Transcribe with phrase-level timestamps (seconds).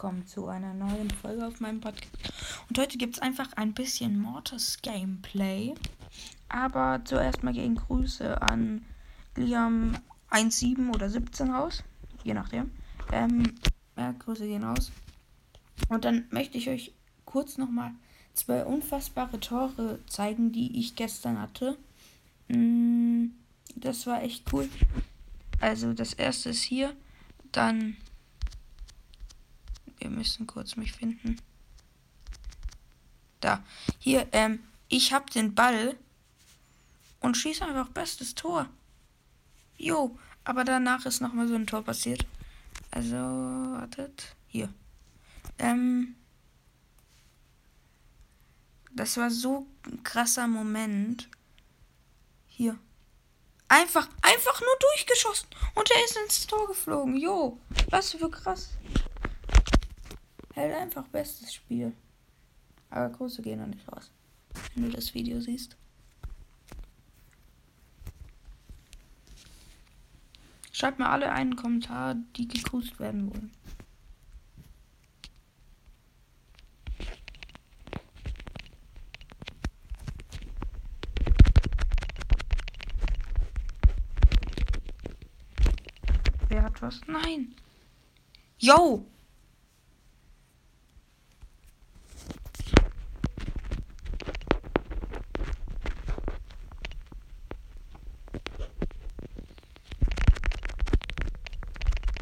[0.00, 2.08] willkommen zu einer neuen Folge auf meinem Podcast.
[2.70, 5.74] Und heute gibt es einfach ein bisschen Mortis Gameplay.
[6.48, 8.82] Aber zuerst mal gegen Grüße an
[9.36, 9.98] Liam
[10.32, 11.84] 17 oder 17 raus.
[12.24, 12.70] Je nachdem.
[13.12, 13.56] Ähm,
[13.94, 14.90] ja, Grüße gehen raus.
[15.90, 16.94] Und dann möchte ich euch
[17.26, 17.92] kurz nochmal
[18.32, 21.76] zwei unfassbare Tore zeigen, die ich gestern hatte.
[22.48, 23.32] Mm,
[23.76, 24.66] das war echt cool.
[25.60, 26.96] Also das erste ist hier.
[27.52, 27.98] Dann
[30.00, 31.36] wir müssen kurz mich finden.
[33.40, 33.62] Da.
[33.98, 35.96] Hier, ähm, ich hab den Ball
[37.20, 38.66] und schieße einfach bestes Tor.
[39.76, 42.26] Jo, aber danach ist nochmal so ein Tor passiert.
[42.90, 44.34] Also, wartet.
[44.48, 44.72] Hier.
[45.58, 46.16] Ähm,
[48.92, 51.28] das war so ein krasser Moment.
[52.48, 52.78] Hier.
[53.68, 55.48] Einfach, einfach nur durchgeschossen.
[55.74, 57.16] Und er ist ins Tor geflogen.
[57.16, 57.58] Jo,
[57.90, 58.70] was für krass.
[60.60, 61.94] Halt einfach bestes Spiel.
[62.90, 64.12] Aber Grüße gehen noch nicht raus.
[64.74, 65.74] Wenn du das Video siehst.
[70.70, 73.52] Schreibt mir alle einen Kommentar, die gegrüßt werden wollen.
[86.50, 87.00] Wer hat was?
[87.06, 87.54] Nein.
[88.58, 89.06] Yo!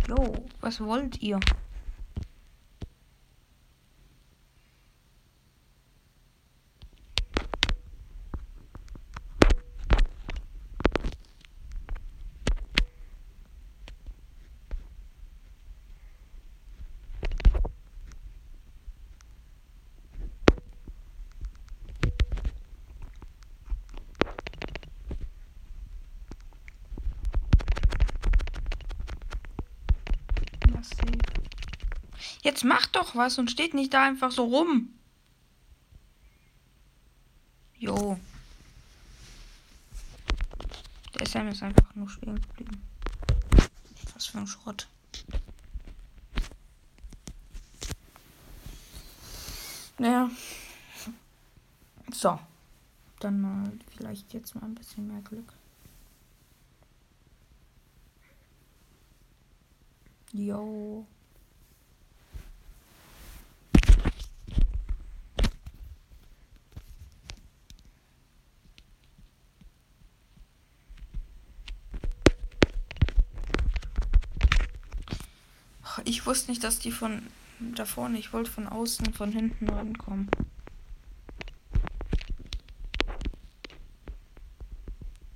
[0.08, 0.42] Jo,
[0.80, 1.40] wollt ihr?
[32.48, 34.88] Jetzt macht doch was und steht nicht da einfach so rum.
[37.76, 38.18] Jo.
[41.18, 42.82] Der Sam ist einfach nur stehen geblieben.
[44.14, 44.88] Was für ein Schrott.
[49.98, 50.30] Naja.
[52.10, 52.40] So.
[53.20, 55.52] Dann mal vielleicht jetzt mal ein bisschen mehr Glück.
[60.32, 61.06] Jo.
[76.08, 77.26] Ich wusste nicht, dass die von
[77.60, 80.30] da vorne, ich wollte von außen, von hinten rankommen.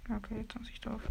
[0.09, 1.03] Okay, jetzt muss ich drauf.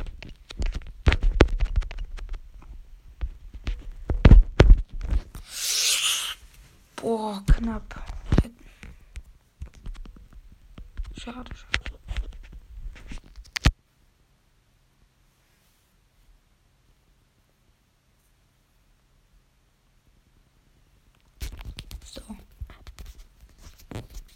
[6.95, 8.03] Boah, knapp.
[11.15, 11.81] Schade, schade.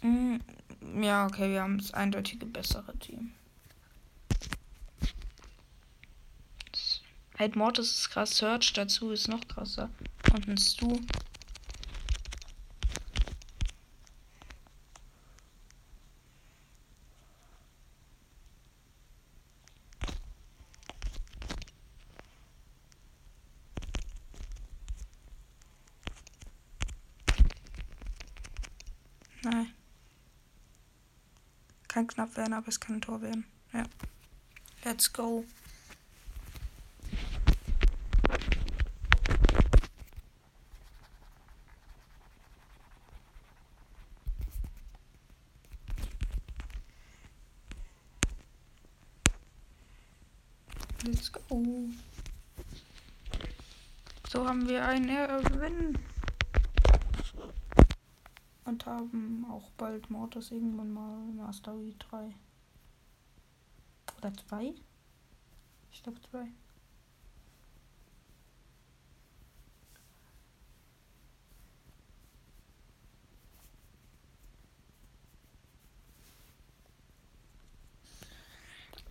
[0.06, 0.38] Mm,
[1.02, 3.32] ja, okay, wir haben das eindeutige bessere Team.
[7.38, 9.90] Halt Mortis ist krass, Search dazu ist noch krasser.
[10.32, 11.00] Und ein Stu.
[29.42, 29.75] Nein.
[31.96, 33.46] Kann knapp werden, aber es kann ein Tor werden.
[33.72, 33.84] Ja.
[34.84, 35.46] Let's go.
[51.02, 51.88] Let's go.
[54.28, 55.06] So haben wir einen
[55.44, 55.98] Gewinn
[58.66, 62.34] und haben auch bald Mortis irgendwann mal Mastery 3.
[64.18, 64.74] Oder 2?
[65.92, 66.48] Ich glaube 2.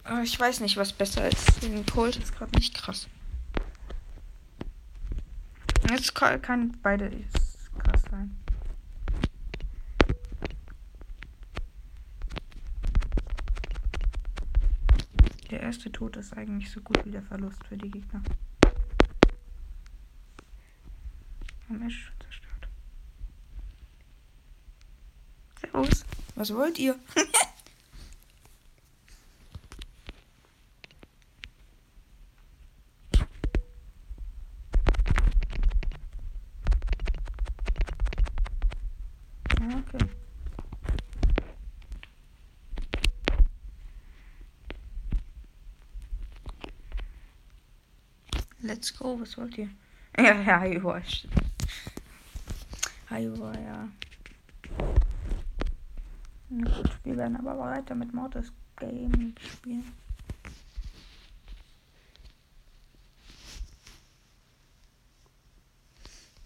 [0.06, 1.64] Äh, ich weiß nicht, was besser ist.
[1.64, 3.08] Den Colt ist gerade nicht krass.
[5.90, 7.12] Jetzt kann beide
[15.52, 18.24] Der erste Tod ist eigentlich so gut wie der Verlust für die Gegner.
[21.68, 22.68] Mensch, zerstört.
[25.60, 26.06] Servus.
[26.36, 27.00] Was wollt ihr?
[39.60, 40.25] okay.
[48.66, 49.70] Let's go, was wollt ihr?
[50.18, 51.28] Ja, ja, weiß.
[53.12, 53.90] Iowa, ja.
[56.50, 59.94] Na gut, wir werden aber weiter mit Mortis Game spielen.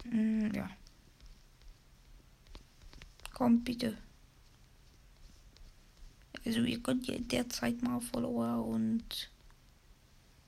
[0.05, 0.69] Mm, ja.
[3.33, 3.97] Komm bitte.
[6.45, 9.29] Also ihr könnt ja derzeit mal Follower und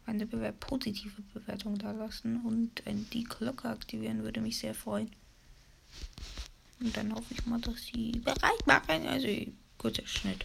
[0.06, 2.82] eine Bewer positive Bewertung da lassen und
[3.14, 5.12] die Glocke aktivieren würde mich sehr freuen.
[6.80, 9.08] Und dann hoffe ich mal, dass sie bereit machen.
[9.08, 9.28] Also,
[9.78, 10.44] guter Schnitt.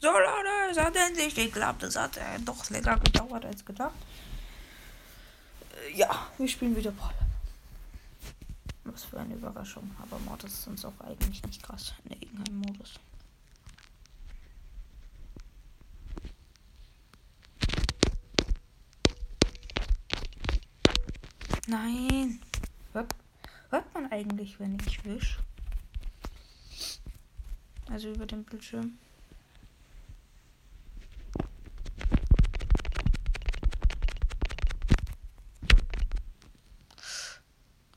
[0.00, 1.82] So, Leute, es hat endlich geklappt.
[1.84, 3.94] Es hat äh, doch länger gedauert als gedacht.
[5.88, 7.14] Äh, ja, wir spielen wieder Ball.
[8.84, 9.90] Was für eine Überraschung.
[10.02, 11.94] Aber Mortis ist uns auch eigentlich nicht krass
[21.74, 22.40] Nein.
[22.92, 23.12] Hört,
[23.70, 25.40] hört man eigentlich, wenn ich wisch?
[27.90, 28.96] Also über den Bildschirm.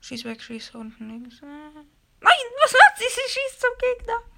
[0.02, 1.42] Schieß weg, schieß unten links.
[1.42, 1.86] Nein,
[2.64, 3.04] was macht sie?
[3.04, 4.37] Sie schießt zum Gegner.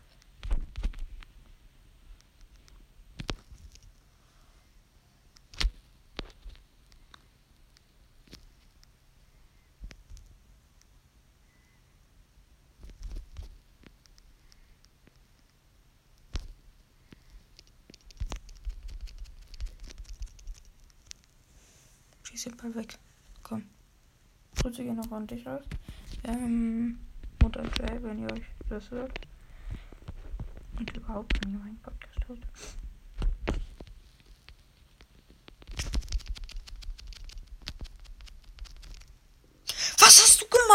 [22.39, 22.97] Schieß den Ball weg.
[23.43, 23.69] Komm.
[24.61, 25.65] Grüße gehen noch an dich aus.
[26.23, 26.97] Ähm,
[27.41, 29.19] Mutter Jay, wenn ihr euch das hört.
[30.77, 32.39] Und überhaupt, wenn ihr meinen Podcast hört.
[39.97, 40.69] Was hast du gemacht?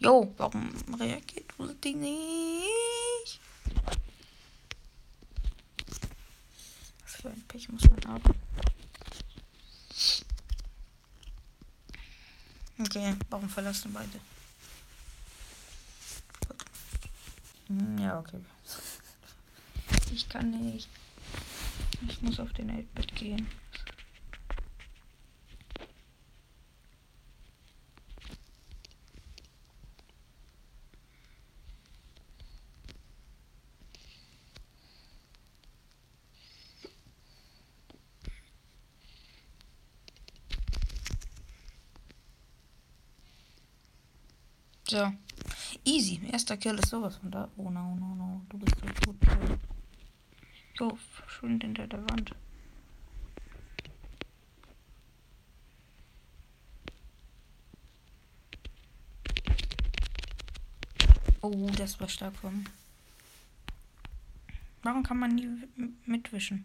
[0.00, 0.70] Jo, warum
[1.00, 2.77] reagiert du die nicht?
[7.58, 8.34] Pech muss man haben.
[12.78, 14.20] Okay, warum verlassen beide?
[17.66, 18.38] Hm, Ja, okay.
[20.12, 20.88] Ich kann nicht.
[22.06, 23.48] Ich muss auf den 8-Bit gehen.
[44.90, 45.12] So.
[45.84, 46.20] Easy.
[46.32, 47.48] Erster Kill ist sowas von da.
[47.58, 48.40] Oh no, no, no.
[48.48, 49.16] Du bist so gut.
[50.78, 52.34] Jo, verschwindet hinter der Wand.
[61.42, 62.64] Oh, das war stark von.
[64.82, 65.48] Warum kann man nie
[66.06, 66.64] mitwischen?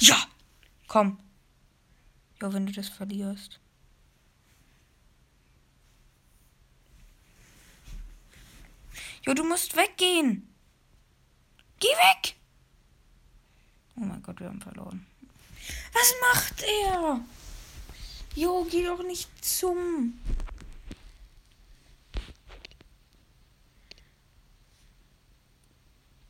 [0.00, 0.16] Ja!
[0.90, 1.20] Komm.
[2.42, 3.60] Ja, wenn du das verlierst.
[9.24, 10.52] Jo, du musst weggehen.
[11.78, 12.34] Geh weg!
[13.94, 15.06] Oh mein Gott, wir haben verloren.
[15.92, 17.20] Was macht er?
[18.34, 20.18] Jo, geh doch nicht zum.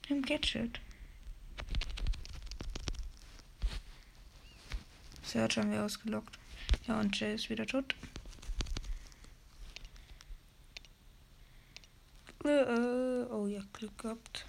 [0.09, 0.81] Im Gadget.
[5.31, 6.39] Search haben wir ausgelockt.
[6.89, 7.95] Ja, und Jay ist wieder tot.
[12.45, 14.45] Äh, äh, oh ja, Glück gehabt.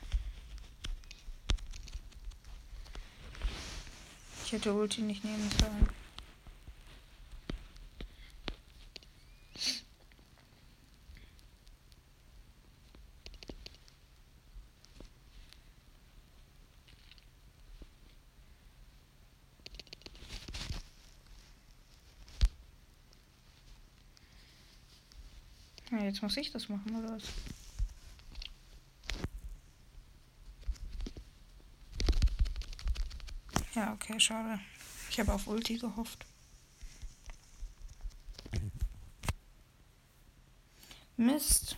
[4.44, 6.01] Ich hätte Ulti nicht nehmen sollen.
[25.92, 27.24] Ja, jetzt muss ich das machen, oder was?
[33.76, 34.60] Ja, okay, schade.
[35.10, 36.26] Ich habe auf Ulti gehofft.
[41.18, 41.78] Mist.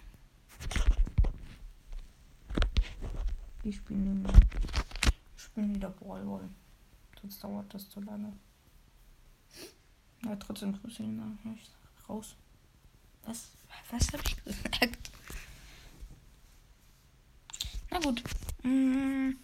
[3.64, 4.42] Ich spielen nicht mehr.
[5.36, 6.50] Ich spielen wieder Brawl Ball.
[7.20, 8.34] Sonst dauert das zu lange.
[10.24, 11.72] Ja, trotzdem grüße ihn nicht
[12.08, 12.36] raus.
[13.24, 13.50] Was?
[13.94, 15.12] Was habe ich gesagt?
[17.92, 18.24] Na gut.
[18.64, 19.36] Mmh.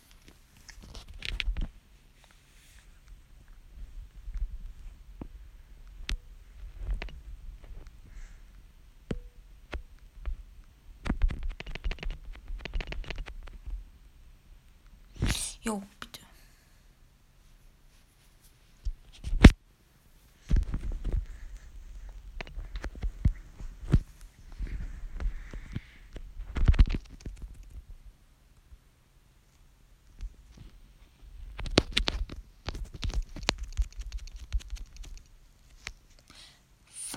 [15.61, 16.19] Jo, bitte.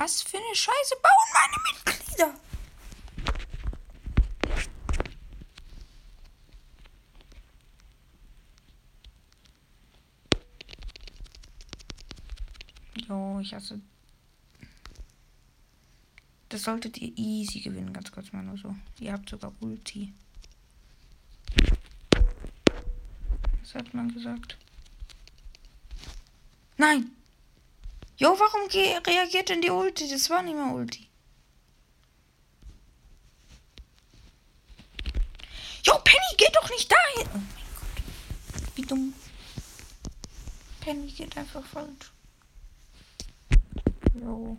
[0.03, 2.35] Was für eine Scheiße bauen meine Mitglieder?
[13.07, 13.81] Jo, ich hasse.
[16.49, 18.75] Das solltet ihr easy gewinnen, ganz kurz mal nur so.
[18.99, 20.13] Ihr habt sogar Ulti.
[23.61, 24.59] Was hat man gesagt?
[26.77, 27.22] Nein!
[28.23, 30.09] Jo, warum reagiert denn die Ulti?
[30.09, 31.09] Das war nicht mehr Ulti.
[35.83, 37.29] Jo, Penny, geh doch nicht dahin!
[37.35, 38.77] Oh mein Gott.
[38.77, 39.13] Wie dumm.
[40.83, 42.13] Penny geht einfach falsch.
[44.15, 44.57] Jo.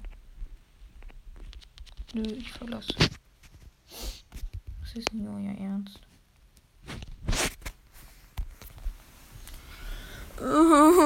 [2.15, 2.93] Nö, ich verlasse.
[4.81, 6.01] Das ist nicht euer Ernst.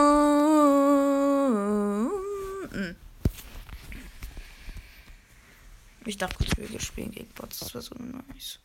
[6.18, 7.60] Ich dachte kurz, wir spielen gegen Bots.
[7.60, 8.58] Das war so nice.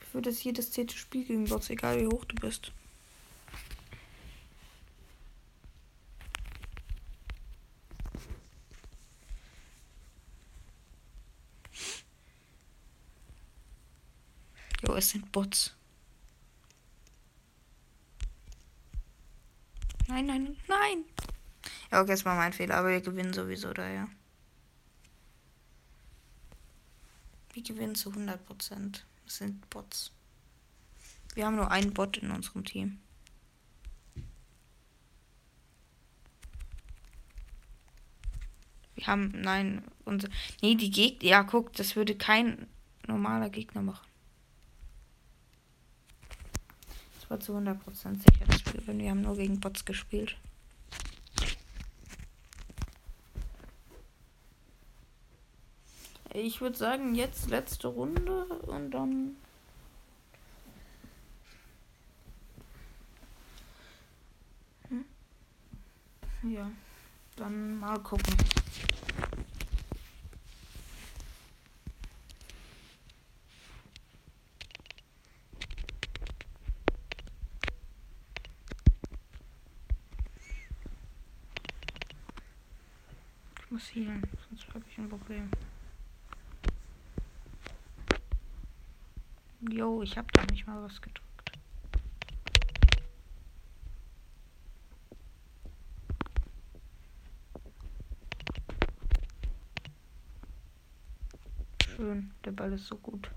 [0.00, 2.70] Ich würde es jedes zehnte Spiel gegen Bots, egal wie hoch du bist.
[14.86, 15.74] Jo, es sind Bots.
[20.06, 21.04] Nein, nein, nein.
[21.90, 24.06] Ja, okay, es war mein Fehler, aber wir gewinnen sowieso daher.
[27.52, 29.04] Wir gewinnen zu 100 Prozent.
[29.24, 30.12] Das sind Bots.
[31.34, 32.98] Wir haben nur einen Bot in unserem Team.
[38.94, 40.28] Wir haben, nein, unser,
[40.60, 42.66] nee, die Gegner, ja, guck, das würde kein
[43.06, 44.06] normaler Gegner machen.
[47.18, 49.00] Das war zu 100% sicher, dass wir gewinnen.
[49.00, 50.36] Wir haben nur gegen Bots gespielt.
[56.34, 59.36] Ich würde sagen, jetzt letzte Runde und dann.
[64.88, 65.04] Hm?
[66.50, 66.70] Ja,
[67.36, 68.34] dann mal gucken.
[83.58, 85.50] Ich muss hier, sonst habe ich ein Problem.
[89.70, 91.52] Jo, ich habe da nicht mal was gedrückt.
[101.86, 103.30] Schön, der Ball ist so gut.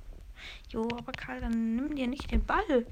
[0.70, 2.64] Jo, aber Karl, dann nimm dir nicht den Ball.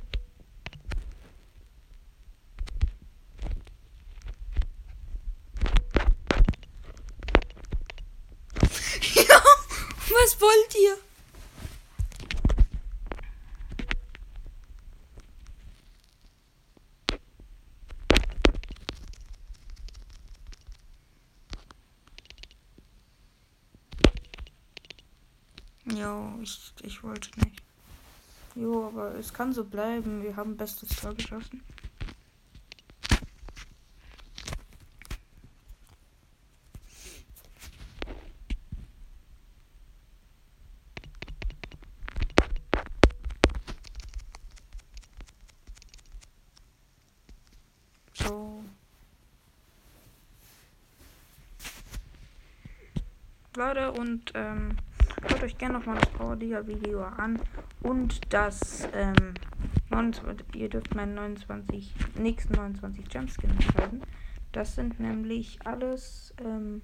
[9.16, 9.42] ja,
[10.10, 11.13] was wollt ihr?
[25.96, 27.62] Jo, ich, ich wollte nicht.
[28.56, 30.24] Jo, aber es kann so bleiben.
[30.24, 31.62] Wir haben bestes Tor geschossen.
[48.14, 48.64] So.
[53.56, 54.78] Leute, und ähm,
[55.30, 57.40] Schaut euch gerne nochmal das Power Liga Video an
[57.82, 59.34] und das, ähm,
[59.90, 64.02] 29, ihr dürft meinen 29, nächsten 29 Jumpskin entscheiden.
[64.52, 66.82] Das sind nämlich alles, ähm,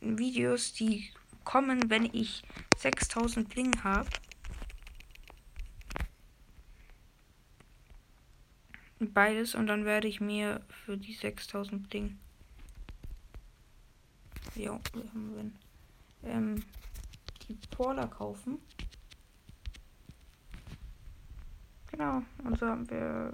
[0.00, 1.10] Videos, die
[1.44, 2.42] kommen, wenn ich
[2.76, 4.08] 6000 Bling habe.
[8.98, 12.18] Beides und dann werde ich mir für die 6000 Bling.
[14.54, 15.58] Ja, wir haben
[16.24, 16.62] ähm,
[17.48, 18.58] die Porla kaufen.
[21.88, 23.30] Genau, und so haben wir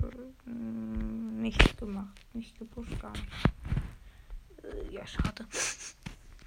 [0.47, 3.27] äh, nichts gemacht, nicht gepusht gar nicht.
[4.63, 5.47] Äh, ja, schade.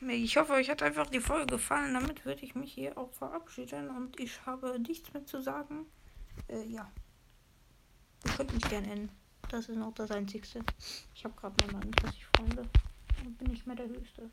[0.08, 1.94] Ich hoffe, euch hat einfach die Folge gefallen.
[1.94, 5.88] Damit würde ich mich hier auch verabschieden und ich habe nichts mehr zu sagen.
[6.48, 6.90] Äh, ja.
[8.26, 9.10] Ihr könnt mich gerne enden.
[9.50, 10.62] Das ist noch das Einzigste.
[11.14, 12.70] Ich habe gerade mal 39 Freunde.
[13.26, 14.30] Und bin nicht mehr der Höchste.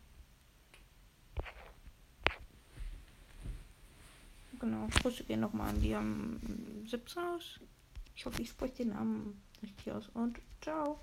[4.59, 4.89] Genau.
[5.03, 6.41] Grüße gehen nochmal an die am
[6.87, 7.61] 17 aus.
[8.15, 10.09] Ich hoffe, ich spreche den Namen richtig aus.
[10.15, 11.01] Und ciao.